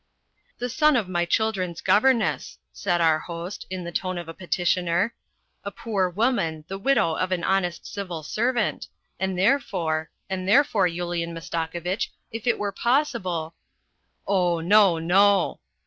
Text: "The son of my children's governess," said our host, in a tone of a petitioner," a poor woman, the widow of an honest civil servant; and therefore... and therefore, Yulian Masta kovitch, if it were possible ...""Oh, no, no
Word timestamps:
"The 0.57 0.67
son 0.67 0.95
of 0.95 1.07
my 1.07 1.25
children's 1.25 1.79
governess," 1.79 2.57
said 2.73 3.01
our 3.01 3.19
host, 3.19 3.67
in 3.69 3.85
a 3.85 3.91
tone 3.91 4.17
of 4.17 4.27
a 4.27 4.33
petitioner," 4.33 5.13
a 5.63 5.69
poor 5.69 6.09
woman, 6.09 6.65
the 6.67 6.79
widow 6.79 7.13
of 7.13 7.31
an 7.31 7.43
honest 7.43 7.85
civil 7.85 8.23
servant; 8.23 8.87
and 9.19 9.37
therefore... 9.37 10.09
and 10.27 10.47
therefore, 10.47 10.87
Yulian 10.87 11.35
Masta 11.35 11.69
kovitch, 11.71 12.07
if 12.31 12.47
it 12.47 12.57
were 12.57 12.71
possible 12.71 13.53
...""Oh, 14.27 14.59
no, 14.59 14.97
no 14.97 15.59